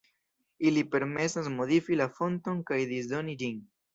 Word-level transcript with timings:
Ili 0.69 0.81
permesas 0.95 1.51
modifi 1.57 1.99
la 2.01 2.09
fonton 2.15 2.65
kaj 2.71 2.79
disdoni 2.95 3.37
ĝin. 3.43 3.63